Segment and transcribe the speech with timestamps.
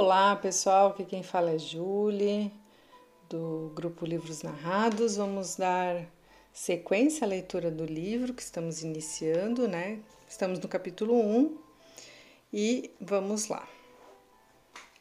[0.00, 2.52] Olá pessoal, aqui quem fala é Julie,
[3.28, 5.16] do grupo Livros Narrados.
[5.16, 6.06] Vamos dar
[6.52, 9.98] sequência à leitura do livro que estamos iniciando, né?
[10.28, 11.58] Estamos no capítulo 1
[12.52, 13.66] e vamos lá.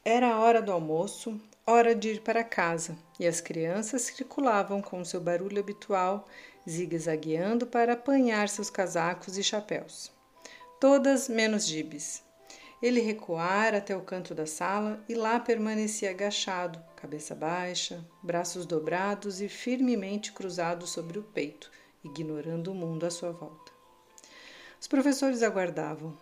[0.04, 5.05] Era a hora do almoço, hora de ir para casa, e as crianças circulavam com
[5.05, 6.25] seu barulho habitual,
[6.68, 10.11] zigue-zagueando para apanhar seus casacos e chapéus.
[10.79, 12.25] Todas menos Gibes
[12.81, 19.41] ele recuara até o canto da sala e lá permanecia agachado, cabeça baixa, braços dobrados
[19.41, 21.71] e firmemente cruzados sobre o peito,
[22.03, 23.71] ignorando o mundo à sua volta.
[24.79, 26.15] Os professores aguardavam.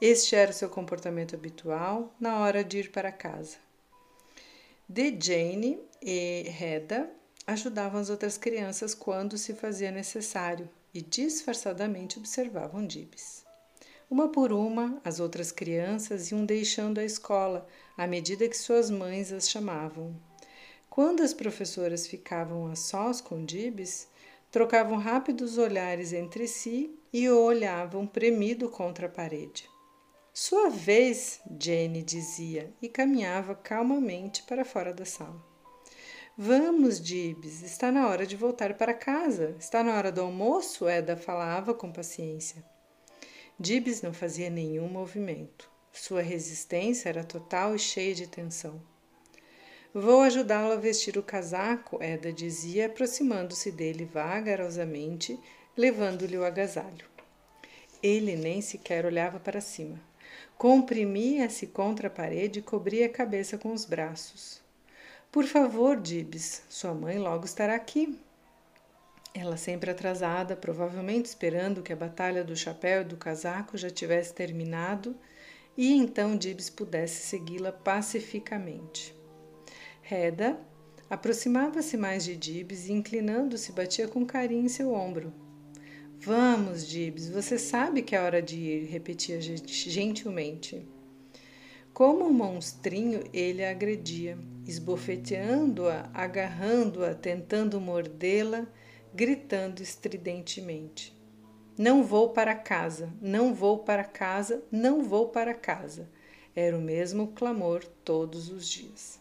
[0.00, 3.58] Este era o seu comportamento habitual na hora de ir para casa.
[4.88, 7.08] De Jane e Reda
[7.46, 13.39] ajudavam as outras crianças quando se fazia necessário e disfarçadamente observavam Dibs.
[14.10, 17.64] Uma por uma, as outras crianças iam deixando a escola
[17.96, 20.16] à medida que suas mães as chamavam.
[20.90, 24.08] Quando as professoras ficavam a sós com Dibs,
[24.50, 29.70] trocavam rápidos olhares entre si e o olhavam premido contra a parede.
[30.34, 35.40] Sua vez, Jenny dizia e caminhava calmamente para fora da sala.
[36.36, 39.54] Vamos, Dibs, está na hora de voltar para casa.
[39.56, 42.64] Está na hora do almoço, Eda falava com paciência.
[43.62, 45.70] Dibs não fazia nenhum movimento.
[45.92, 48.80] Sua resistência era total e cheia de tensão.
[49.92, 55.38] Vou ajudá-lo a vestir o casaco, Eda dizia, aproximando-se dele vagarosamente,
[55.76, 57.04] levando-lhe o agasalho.
[58.02, 60.00] Ele nem sequer olhava para cima.
[60.56, 64.62] Comprimia-se contra a parede e cobria a cabeça com os braços.
[65.30, 68.18] Por favor, Dibs, sua mãe logo estará aqui.
[69.32, 74.34] Ela sempre atrasada, provavelmente esperando que a batalha do chapéu e do casaco já tivesse
[74.34, 75.16] terminado
[75.76, 79.14] e então Dibs pudesse segui-la pacificamente.
[80.02, 80.58] Reda
[81.08, 85.32] aproximava-se mais de Dibs e, inclinando-se, batia com carinho em seu ombro.
[86.18, 90.86] Vamos, Dibs, você sabe que é hora de ir, repetia gentilmente.
[91.94, 98.66] Como um monstrinho, ele a agredia, esbofeteando-a, agarrando-a, tentando mordê-la
[99.14, 101.16] gritando estridentemente:
[101.76, 106.08] Não vou para casa, não vou para casa, não vou para casa.
[106.54, 109.20] Era o mesmo clamor todos os dias.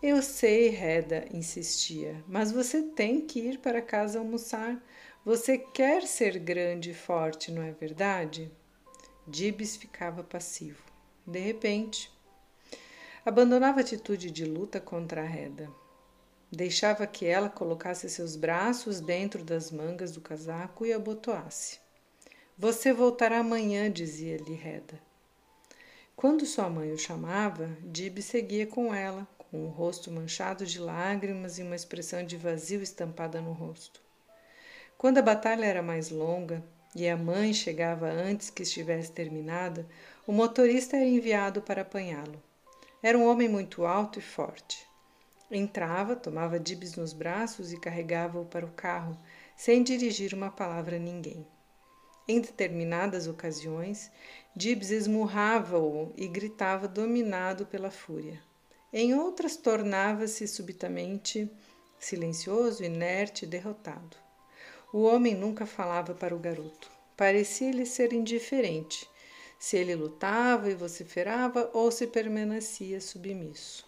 [0.00, 4.80] Eu sei, Reda, insistia, mas você tem que ir para casa almoçar.
[5.24, 8.50] Você quer ser grande e forte, não é verdade?
[9.26, 10.82] Dibs ficava passivo.
[11.26, 12.10] De repente,
[13.26, 15.68] abandonava a atitude de luta contra a Reda.
[16.50, 21.78] Deixava que ela colocasse seus braços dentro das mangas do casaco e abotoasse.
[22.56, 24.98] Você voltará amanhã, dizia-lhe Reda.
[26.16, 31.58] Quando sua mãe o chamava, Dib seguia com ela, com o rosto manchado de lágrimas
[31.58, 34.00] e uma expressão de vazio estampada no rosto.
[34.96, 36.64] Quando a batalha era mais longa
[36.96, 39.86] e a mãe chegava antes que estivesse terminada,
[40.26, 42.42] o motorista era enviado para apanhá-lo.
[43.02, 44.87] Era um homem muito alto e forte.
[45.50, 49.18] Entrava, tomava Dibs nos braços e carregava-o para o carro,
[49.56, 51.46] sem dirigir uma palavra a ninguém.
[52.26, 54.10] Em determinadas ocasiões,
[54.54, 58.42] Dibs esmurrava-o e gritava dominado pela fúria.
[58.92, 61.50] Em outras, tornava-se subitamente
[61.98, 64.16] silencioso, inerte, derrotado.
[64.92, 66.90] O homem nunca falava para o garoto.
[67.16, 69.08] Parecia-lhe ser indiferente
[69.58, 73.87] se ele lutava e vociferava ou se permanecia submisso.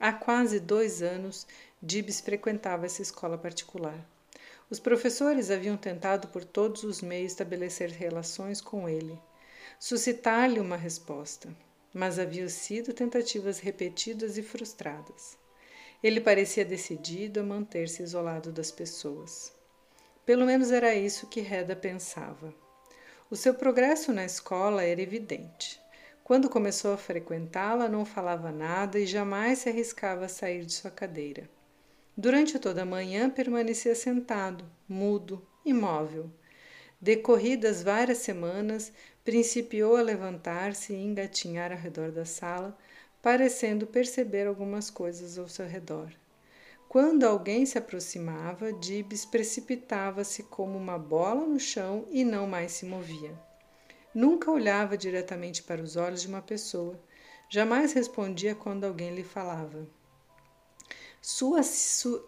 [0.00, 1.46] Há quase dois anos,
[1.82, 3.98] Dibs frequentava essa escola particular.
[4.70, 9.18] Os professores haviam tentado por todos os meios estabelecer relações com ele,
[9.78, 11.48] suscitar-lhe uma resposta,
[11.92, 15.36] mas haviam sido tentativas repetidas e frustradas.
[16.00, 19.52] Ele parecia decidido a manter-se isolado das pessoas.
[20.24, 22.54] Pelo menos era isso que Reda pensava.
[23.28, 25.80] O seu progresso na escola era evidente.
[26.28, 30.90] Quando começou a frequentá-la, não falava nada e jamais se arriscava a sair de sua
[30.90, 31.48] cadeira.
[32.14, 36.30] Durante toda a manhã permanecia sentado, mudo, imóvel.
[37.00, 38.92] Decorridas várias semanas,
[39.24, 42.76] principiou a levantar-se e engatinhar ao redor da sala,
[43.22, 46.12] parecendo perceber algumas coisas ao seu redor.
[46.90, 52.84] Quando alguém se aproximava, Dibs precipitava-se como uma bola no chão e não mais se
[52.84, 53.47] movia.
[54.20, 56.98] Nunca olhava diretamente para os olhos de uma pessoa.
[57.48, 59.86] Jamais respondia quando alguém lhe falava.
[61.22, 61.60] Sua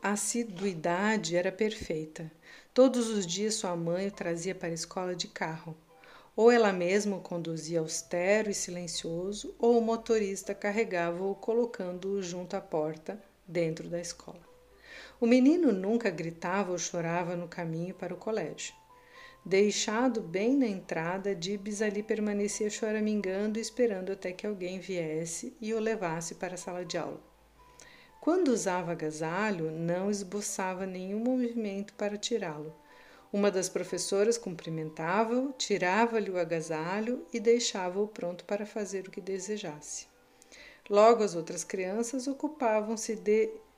[0.00, 2.30] assiduidade era perfeita.
[2.72, 5.76] Todos os dias sua mãe o trazia para a escola de carro.
[6.36, 12.60] Ou ela mesma o conduzia austero e silencioso, ou o motorista carregava-o colocando-o junto à
[12.60, 14.48] porta, dentro da escola.
[15.20, 18.79] O menino nunca gritava ou chorava no caminho para o colégio.
[19.44, 25.80] Deixado bem na entrada, Dibs ali permanecia choramingando esperando até que alguém viesse e o
[25.80, 27.20] levasse para a sala de aula.
[28.20, 32.74] Quando usava agasalho, não esboçava nenhum movimento para tirá-lo.
[33.32, 40.06] Uma das professoras cumprimentava-o, tirava-lhe o agasalho e deixava-o pronto para fazer o que desejasse.
[40.88, 43.18] Logo, as outras crianças ocupavam-se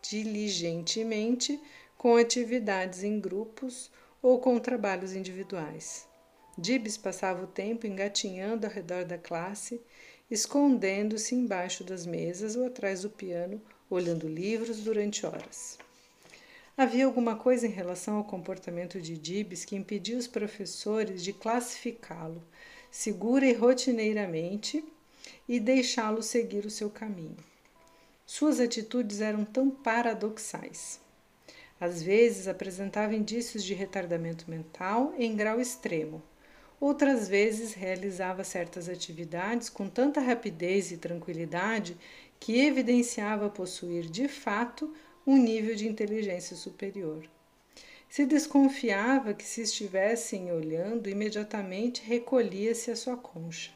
[0.01, 1.61] diligentemente
[1.97, 6.07] com atividades em grupos ou com trabalhos individuais.
[6.57, 9.81] Dibs passava o tempo engatinhando ao redor da classe,
[10.31, 13.61] escondendo-se embaixo das mesas ou atrás do piano
[13.91, 15.79] olhando livros durante horas.
[16.77, 22.43] Havia alguma coisa em relação ao comportamento de Dibs que impedia os professores de classificá-lo
[22.91, 24.85] segura e rotineiramente
[25.49, 27.37] e deixá-lo seguir o seu caminho.
[28.25, 31.02] Suas atitudes eram tão paradoxais.
[31.83, 36.23] Às vezes apresentava indícios de retardamento mental em grau extremo.
[36.81, 41.99] Outras vezes realizava certas atividades com tanta rapidez e tranquilidade
[42.39, 44.95] que evidenciava possuir de fato
[45.27, 47.29] um nível de inteligência superior.
[48.09, 53.73] Se desconfiava que, se estivessem olhando, imediatamente recolhia-se à sua concha.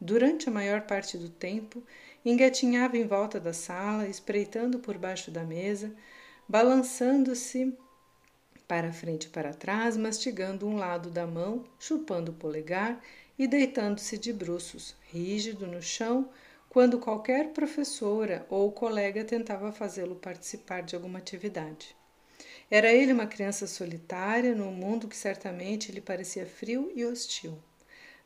[0.00, 1.82] Durante a maior parte do tempo,
[2.24, 5.92] engatinhava em volta da sala, espreitando por baixo da mesa,
[6.48, 7.76] balançando-se
[8.66, 13.00] para frente e para trás, mastigando um lado da mão, chupando o polegar
[13.38, 16.30] e deitando-se de bruços, rígido no chão,
[16.68, 21.94] quando qualquer professora ou colega tentava fazê-lo participar de alguma atividade.
[22.70, 27.56] Era ele uma criança solitária num mundo que certamente lhe parecia frio e hostil.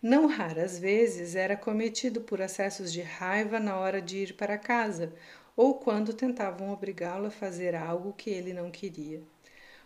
[0.00, 5.12] Não raras vezes era cometido por acessos de raiva na hora de ir para casa
[5.58, 9.20] ou quando tentavam obrigá-lo a fazer algo que ele não queria.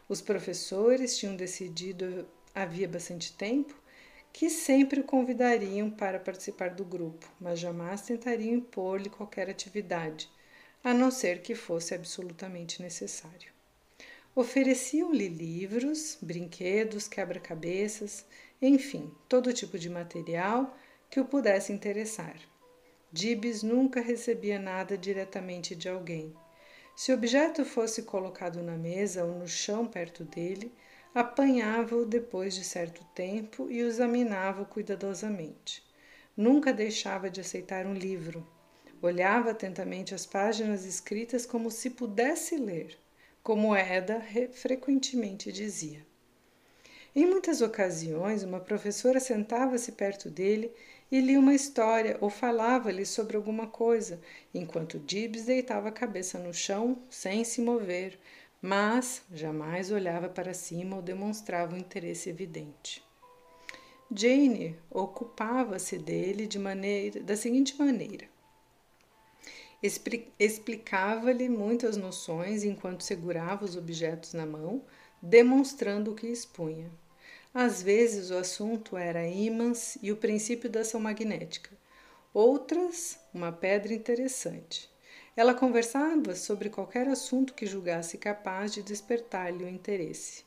[0.07, 3.75] Os professores tinham decidido havia bastante tempo
[4.35, 10.29] que sempre o convidariam para participar do grupo, mas jamais tentariam impor-lhe qualquer atividade,
[10.85, 13.51] a não ser que fosse absolutamente necessário.
[14.37, 18.27] Ofereciam-lhe livros, brinquedos, quebra-cabeças,
[18.61, 20.77] enfim, todo tipo de material
[21.09, 22.52] que o pudesse interessar.
[23.12, 26.35] Dibs nunca recebia nada diretamente de alguém.
[26.97, 30.73] Se o objeto fosse colocado na mesa ou no chão perto dele,
[31.14, 35.82] apanhava-o depois de certo tempo e o examinava cuidadosamente.
[36.35, 38.47] Nunca deixava de aceitar um livro.
[39.03, 42.97] Olhava atentamente as páginas escritas como se pudesse ler,
[43.43, 46.06] como Eda frequentemente dizia.
[47.15, 50.73] Em muitas ocasiões, uma professora sentava-se perto dele
[51.12, 54.19] e lia uma história ou falava-lhe sobre alguma coisa,
[54.55, 58.19] enquanto Dibs deitava a cabeça no chão sem se mover,
[58.62, 63.05] mas jamais olhava para cima ou demonstrava um interesse evidente.
[64.11, 68.26] Jane ocupava-se dele de maneira, da seguinte maneira:
[70.38, 74.82] explicava-lhe muitas noções enquanto segurava os objetos na mão,
[75.20, 76.91] demonstrando o que expunha.
[77.55, 81.71] Às vezes o assunto era ímãs e o princípio da ação magnética,
[82.33, 84.91] outras, uma pedra interessante.
[85.37, 90.44] Ela conversava sobre qualquer assunto que julgasse capaz de despertar-lhe o interesse.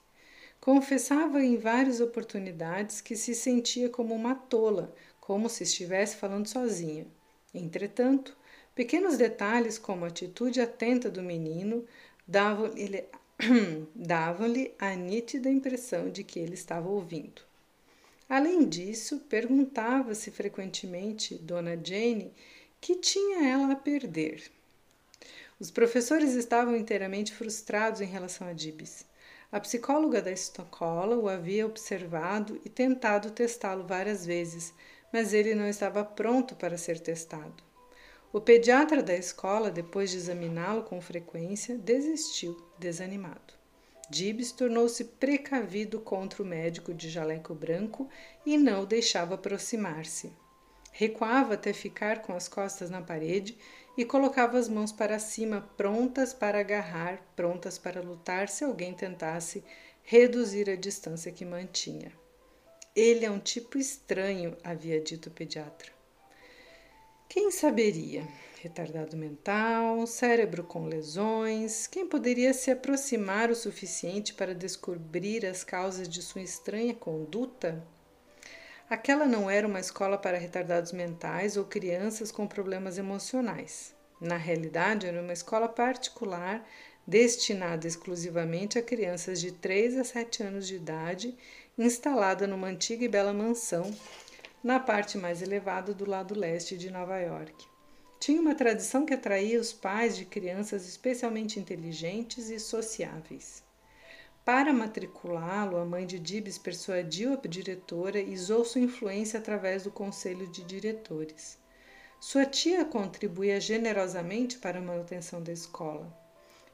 [0.60, 7.06] Confessava em várias oportunidades que se sentia como uma tola, como se estivesse falando sozinha.
[7.54, 8.36] Entretanto,
[8.74, 11.86] pequenos detalhes como a atitude atenta do menino
[12.28, 13.06] davam-lhe
[13.94, 14.48] davam
[14.80, 17.42] a nítida impressão de que ele estava ouvindo.
[18.30, 22.34] Além disso, perguntava-se frequentemente Dona Jane
[22.80, 24.52] que tinha ela a perder.
[25.60, 29.06] Os professores estavam inteiramente frustrados em relação a Dibs.
[29.52, 34.74] A psicóloga da escola o havia observado e tentado testá-lo várias vezes,
[35.12, 37.64] mas ele não estava pronto para ser testado.
[38.36, 43.54] O pediatra da escola, depois de examiná-lo com frequência, desistiu, desanimado.
[44.10, 48.10] Dibs tornou-se precavido contra o médico de jaleco branco
[48.46, 50.34] e não o deixava aproximar-se.
[50.92, 53.58] Recuava até ficar com as costas na parede
[53.98, 59.64] e colocava as mãos para cima, prontas para agarrar, prontas para lutar se alguém tentasse
[60.04, 62.12] reduzir a distância que mantinha.
[62.94, 65.95] Ele é um tipo estranho, havia dito o pediatra.
[67.28, 68.28] Quem saberia?
[68.62, 76.08] Retardado mental, cérebro com lesões, quem poderia se aproximar o suficiente para descobrir as causas
[76.08, 77.84] de sua estranha conduta?
[78.90, 83.94] Aquela não era uma escola para retardados mentais ou crianças com problemas emocionais.
[84.22, 86.66] Na realidade, era uma escola particular
[87.08, 91.36] destinada exclusivamente a crianças de 3 a 7 anos de idade,
[91.78, 93.92] instalada numa antiga e bela mansão
[94.66, 97.68] na parte mais elevada do lado leste de Nova York.
[98.20, 103.64] Tinha uma tradição que atraía os pais de crianças especialmente inteligentes e sociáveis.
[104.44, 109.92] Para matriculá-lo, a mãe de Dibs persuadiu a diretora e usou sua influência através do
[109.92, 111.60] conselho de diretores.
[112.20, 116.12] Sua tia contribuía generosamente para a manutenção da escola.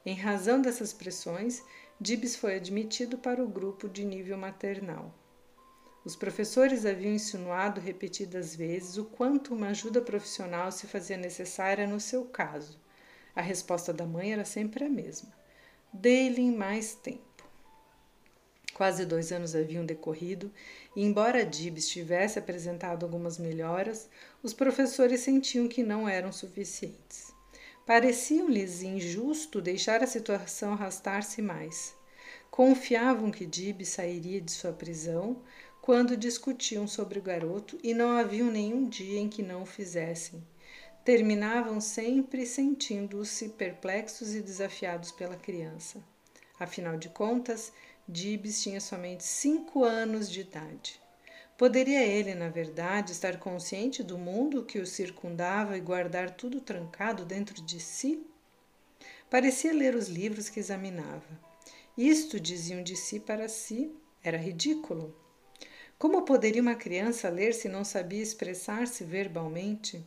[0.06, 1.62] Em razão dessas pressões,
[2.00, 5.14] Dibs foi admitido para o grupo de nível maternal.
[6.04, 12.00] Os professores haviam insinuado repetidas vezes o quanto uma ajuda profissional se fazia necessária no
[12.00, 12.76] seu caso.
[13.36, 15.32] A resposta da mãe era sempre a mesma:
[15.92, 17.32] dê-lhe mais tempo.
[18.74, 20.50] Quase dois anos haviam decorrido
[20.96, 24.08] e, embora Dibs tivesse apresentado algumas melhoras,
[24.42, 27.32] os professores sentiam que não eram suficientes.
[27.86, 31.94] Pareciam-lhes injusto deixar a situação arrastar-se mais.
[32.50, 35.42] Confiavam que Dibs sairia de sua prisão,
[35.82, 40.40] quando discutiam sobre o garoto e não havia nenhum dia em que não o fizessem.
[41.04, 46.00] Terminavam sempre sentindo-se perplexos e desafiados pela criança.
[46.56, 47.72] Afinal de contas,
[48.08, 51.00] Dibs tinha somente cinco anos de idade.
[51.58, 57.24] Poderia ele, na verdade, estar consciente do mundo que o circundava e guardar tudo trancado
[57.24, 58.24] dentro de si?
[59.28, 61.26] Parecia ler os livros que examinava.
[61.98, 65.12] Isto, diziam de si para si, era ridículo.
[66.02, 70.04] Como poderia uma criança ler se não sabia expressar-se verbalmente?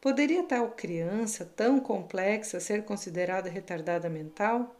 [0.00, 4.74] Poderia tal criança, tão complexa, ser considerada retardada mental?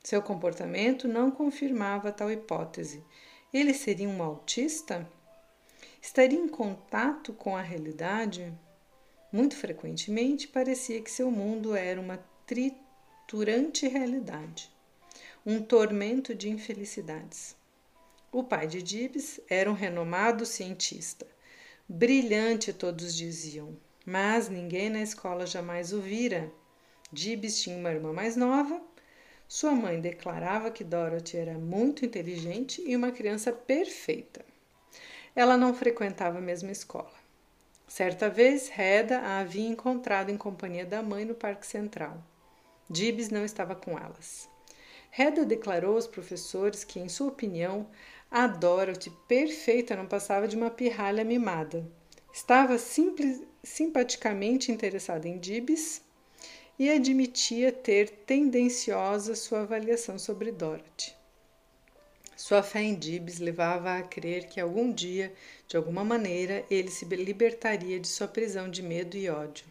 [0.00, 3.02] Seu comportamento não confirmava tal hipótese.
[3.52, 5.10] Ele seria um autista?
[6.00, 8.54] Estaria em contato com a realidade?
[9.32, 14.70] Muito frequentemente parecia que seu mundo era uma triturante realidade,
[15.44, 17.58] um tormento de infelicidades.
[18.32, 21.26] O pai de Gibbs era um renomado cientista.
[21.88, 26.52] Brilhante, todos diziam, mas ninguém na escola jamais o vira.
[27.12, 28.80] Gibbs tinha uma irmã mais nova.
[29.48, 34.44] Sua mãe declarava que Dorothy era muito inteligente e uma criança perfeita.
[35.34, 37.12] Ela não frequentava a mesma escola.
[37.88, 42.22] Certa vez, Reda a havia encontrado em companhia da mãe no Parque Central.
[42.88, 44.49] Gibbs não estava com elas.
[45.10, 47.88] Reda declarou aos professores que, em sua opinião,
[48.30, 51.84] a Dorothy, perfeita, não passava de uma pirralha mimada.
[52.32, 56.00] Estava simples, simpaticamente interessada em Dibs
[56.78, 61.14] e admitia ter tendenciosa sua avaliação sobre Dorothy.
[62.36, 65.30] Sua fé em Dibs levava a crer que algum dia,
[65.66, 69.66] de alguma maneira, ele se libertaria de sua prisão de medo e ódio.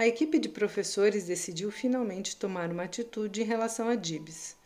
[0.00, 4.56] A equipe de professores decidiu finalmente tomar uma atitude em relação a Dibs.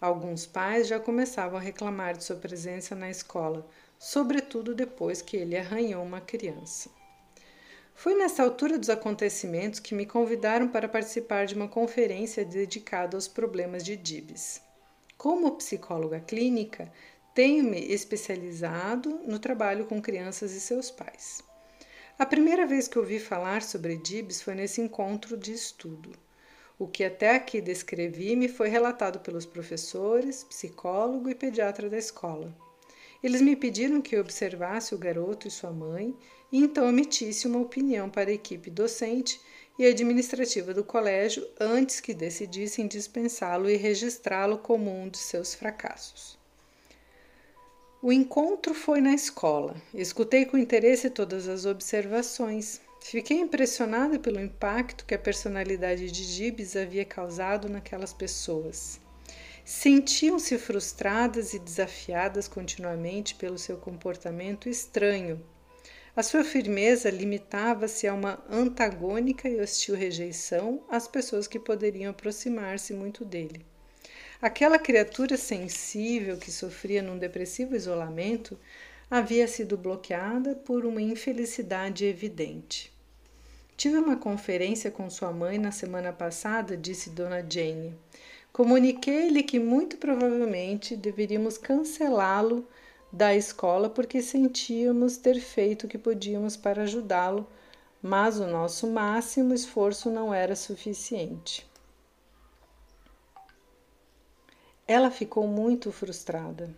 [0.00, 3.64] Alguns pais já começavam a reclamar de sua presença na escola,
[4.00, 6.90] sobretudo depois que ele arranhou uma criança.
[7.94, 13.28] Foi nessa altura dos acontecimentos que me convidaram para participar de uma conferência dedicada aos
[13.28, 14.60] problemas de Dibs.
[15.16, 16.92] Como psicóloga clínica,
[17.32, 21.48] tenho me especializado no trabalho com crianças e seus pais.
[22.20, 26.12] A primeira vez que ouvi falar sobre Dibs foi nesse encontro de estudo.
[26.78, 32.54] O que até aqui descrevi me foi relatado pelos professores, psicólogo e pediatra da escola.
[33.24, 36.14] Eles me pediram que observasse o garoto e sua mãe
[36.52, 39.40] e então emitisse uma opinião para a equipe docente
[39.78, 46.39] e administrativa do colégio antes que decidissem dispensá-lo e registrá-lo como um de seus fracassos.
[48.02, 49.76] O encontro foi na escola.
[49.92, 52.80] Escutei com interesse todas as observações.
[53.02, 58.98] Fiquei impressionada pelo impacto que a personalidade de Gibbs havia causado naquelas pessoas.
[59.66, 65.44] Sentiam-se frustradas e desafiadas continuamente pelo seu comportamento estranho.
[66.16, 72.94] A sua firmeza limitava-se a uma antagônica e hostil rejeição às pessoas que poderiam aproximar-se
[72.94, 73.66] muito dele.
[74.42, 78.58] Aquela criatura sensível que sofria num depressivo isolamento
[79.10, 82.90] havia sido bloqueada por uma infelicidade evidente.
[83.76, 87.94] Tive uma conferência com sua mãe na semana passada, disse Dona Jane.
[88.50, 92.66] Comuniquei-lhe que muito provavelmente deveríamos cancelá-lo
[93.12, 97.46] da escola porque sentíamos ter feito o que podíamos para ajudá-lo,
[98.02, 101.69] mas o nosso máximo esforço não era suficiente.
[104.92, 106.68] Ela ficou muito frustrada.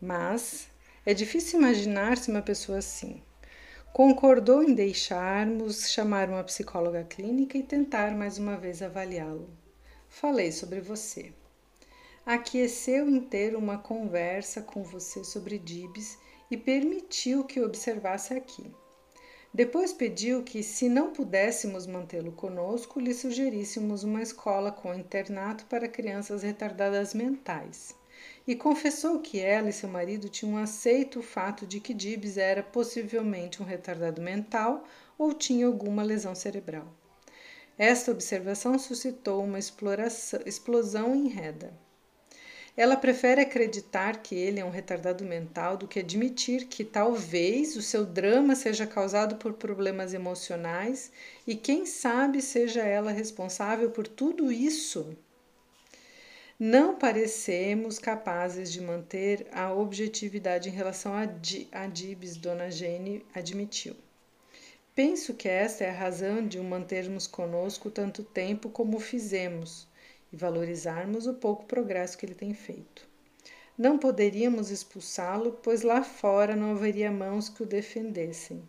[0.00, 0.66] Mas
[1.06, 3.22] É difícil imaginar-se uma pessoa assim.
[3.92, 9.48] Concordou em deixarmos chamar uma psicóloga clínica e tentar mais uma vez avaliá-lo.
[10.08, 11.32] Falei sobre você.
[12.26, 16.18] Aqueceu ter uma conversa com você sobre Dibs
[16.50, 18.68] e permitiu que observasse aqui.
[19.56, 25.88] Depois pediu que, se não pudéssemos mantê-lo conosco, lhe sugeríssemos uma escola com internato para
[25.88, 27.94] crianças retardadas mentais.
[28.46, 32.62] E confessou que ela e seu marido tinham aceito o fato de que Dibs era
[32.62, 34.84] possivelmente um retardado mental
[35.16, 36.92] ou tinha alguma lesão cerebral.
[37.78, 41.72] Esta observação suscitou uma explosão em Reda.
[42.76, 47.80] Ela prefere acreditar que ele é um retardado mental do que admitir que talvez o
[47.80, 51.10] seu drama seja causado por problemas emocionais
[51.46, 55.16] e quem sabe seja ela responsável por tudo isso.
[56.58, 61.22] Não parecemos capazes de manter a objetividade em relação a,
[61.72, 63.96] a Dibs, Dona Jane admitiu.
[64.94, 69.86] Penso que esta é a razão de o mantermos conosco tanto tempo como fizemos
[70.36, 73.08] e valorizarmos o pouco progresso que ele tem feito.
[73.76, 78.62] Não poderíamos expulsá-lo, pois lá fora não haveria mãos que o defendessem.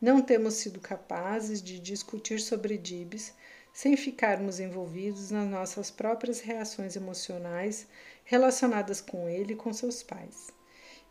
[0.00, 3.34] Não temos sido capazes de discutir sobre Dibs
[3.74, 7.86] sem ficarmos envolvidos nas nossas próprias reações emocionais
[8.24, 10.48] relacionadas com ele e com seus pais.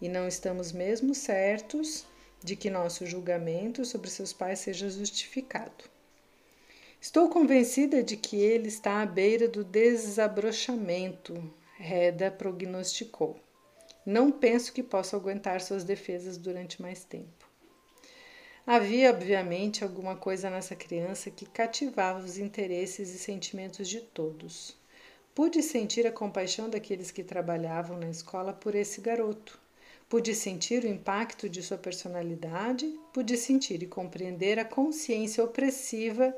[0.02, 2.06] E não estamos mesmo certos
[2.44, 5.91] de que nosso julgamento sobre seus pais seja justificado.
[7.02, 13.40] Estou convencida de que ele está à beira do desabrochamento, Reda prognosticou.
[14.06, 17.50] Não penso que possa aguentar suas defesas durante mais tempo.
[18.68, 24.78] Havia, obviamente, alguma coisa nessa criança que cativava os interesses e sentimentos de todos.
[25.34, 29.60] Pude sentir a compaixão daqueles que trabalhavam na escola por esse garoto.
[30.08, 36.32] Pude sentir o impacto de sua personalidade, pude sentir e compreender a consciência opressiva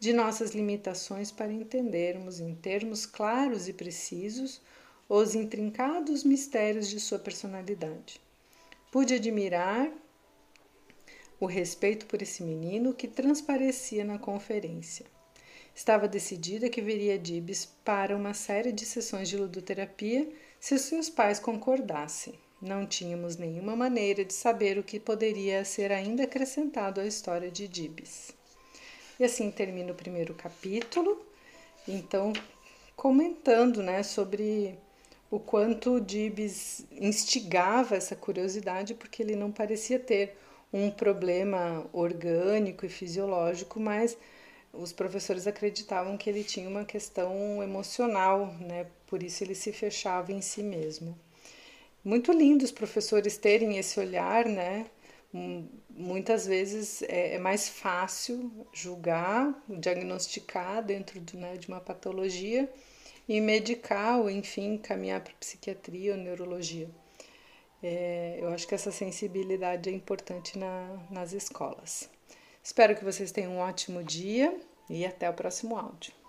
[0.00, 4.62] de nossas limitações para entendermos, em termos claros e precisos,
[5.06, 8.18] os intrincados mistérios de sua personalidade.
[8.90, 9.92] Pude admirar
[11.38, 15.04] o respeito por esse menino que transparecia na conferência.
[15.74, 21.38] Estava decidida que viria Dibs para uma série de sessões de ludoterapia se seus pais
[21.38, 22.34] concordassem.
[22.60, 27.68] Não tínhamos nenhuma maneira de saber o que poderia ser ainda acrescentado à história de
[27.68, 28.39] Dibs.
[29.20, 31.22] E assim termina o primeiro capítulo.
[31.86, 32.32] Então,
[32.96, 34.78] comentando, né, sobre
[35.30, 40.38] o quanto Dibs instigava essa curiosidade, porque ele não parecia ter
[40.72, 44.16] um problema orgânico e fisiológico, mas
[44.72, 48.86] os professores acreditavam que ele tinha uma questão emocional, né?
[49.06, 51.14] Por isso ele se fechava em si mesmo.
[52.02, 54.86] Muito lindo os professores terem esse olhar, né?
[55.32, 62.68] Muitas vezes é, é, mais fácil julgar, diagnosticar dentro de, né, de uma patologia
[63.28, 66.88] e medicar ou, enfim, caminhar para psiquiatria ou neurologia.
[67.82, 72.10] É, eu acho que essa sensibilidade é importante na, nas escolas.
[72.62, 74.54] Espero que vocês tenham um ótimo dia
[74.88, 76.19] e até o próximo áudio.